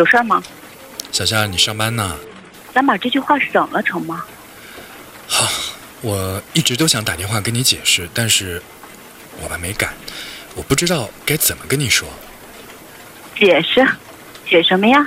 [0.00, 0.42] 有事儿吗？
[1.12, 2.16] 小夏，你上班呢？
[2.74, 4.24] 咱把这句话省了成吗？
[5.28, 5.46] 好，
[6.00, 8.62] 我一直都想打电话跟你解释，但是
[9.42, 9.92] 我还没敢，
[10.54, 12.08] 我不知道该怎么跟你说。
[13.38, 13.86] 解释？
[14.48, 15.06] 解什么呀？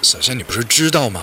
[0.00, 1.20] 小夏，你不是知道吗？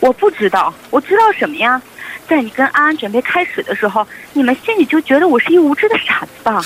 [0.00, 1.80] 我不知道，我知道什么呀？
[2.28, 6.60] 在你跟安安准备开始的时候，你们心里就觉得我是一无知的傻子吧？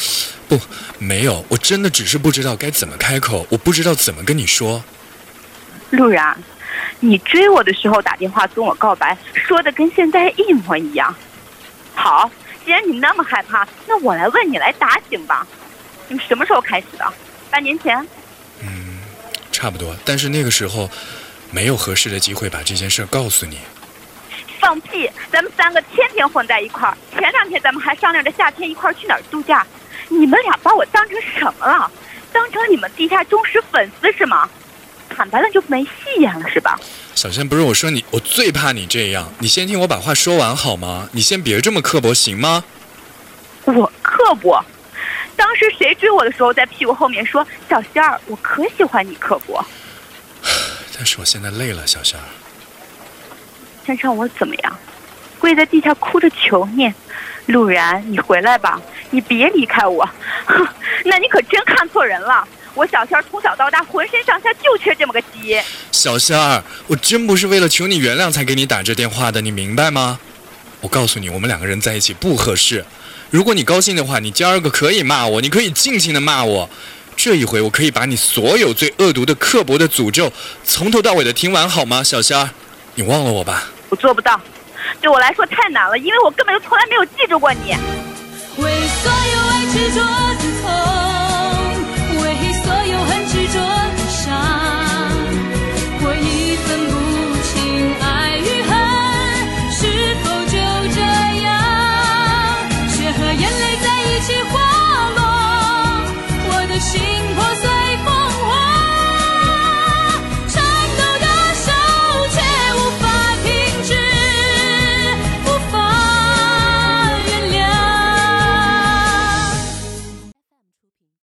[0.48, 0.58] 不，
[0.98, 4.82] 没有，我真的只是不知道该怎么开口，我不知道怎么跟你说。
[5.90, 6.36] 陆然，
[7.00, 11.14] 你追我的时候打电话跟我告白，说的跟现在一模一样。
[11.94, 12.30] 好，
[12.64, 15.46] 既然你那么害怕，那我来问你来打醒吧。
[16.08, 17.12] 你们什么时候开始的？
[17.50, 17.98] 半年前？
[18.62, 18.98] 嗯，
[19.50, 19.96] 差不多。
[20.04, 20.90] 但是那个时候，
[21.50, 23.58] 没有合适的机会把这件事告诉你。
[24.60, 25.10] 放屁！
[25.30, 29.66] 咱们三个天天混在一块儿，前两天咱们还商量着夏天一块儿去哪儿度假。
[30.08, 31.90] 你们俩把我当成什么了？
[32.32, 34.48] 当成你们地下忠实粉丝是吗？
[35.18, 36.78] 坦白了就没戏演了是吧？
[37.12, 39.28] 小仙，不是我说你，我最怕你这样。
[39.40, 41.08] 你先听我把话说完好吗？
[41.10, 42.62] 你先别这么刻薄行吗？
[43.64, 44.64] 我刻薄？
[45.34, 49.64] 当时谁追我的时候在屁股后面说小仙儿，我可喜欢你刻薄。
[50.96, 52.22] 但是我现在累了，小仙儿。
[53.84, 54.78] 先让我怎么样？
[55.40, 56.92] 跪在地下哭着求你，
[57.46, 58.80] 陆然，你回来吧，
[59.10, 60.08] 你别离开我。
[60.46, 60.64] 哼，
[61.04, 62.46] 那你可真看错人了。
[62.78, 65.60] 我小仙儿从小到大浑身上下就缺这么个基因。
[65.90, 70.20] 小仙儿，我真不是为了求你原谅才给你打这电话的，你明白吗？
[70.80, 72.84] 我告诉你，我们两个人在一起不合适。
[73.30, 76.70] 如果你高兴的话，你今儿个可以骂我，你可以尽情的骂我。
[77.16, 82.48] 这一回，我可以把你所有最恶毒的、刻薄的诅咒从头到尾的听完，好吗，小仙儿？
[82.94, 83.64] 你忘了我吧。
[83.88, 84.40] 我做不到，
[85.00, 87.74] 对我来说太难了，因为我根本就从来没有记住过你。
[88.58, 88.70] 为
[89.02, 90.27] 所有爱执着。